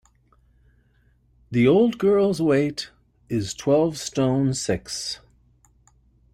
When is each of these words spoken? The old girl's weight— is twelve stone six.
The 1.51 1.67
old 1.67 1.99
girl's 1.99 2.41
weight— 2.41 2.89
is 3.29 3.53
twelve 3.53 3.99
stone 3.99 4.55
six. 4.55 5.19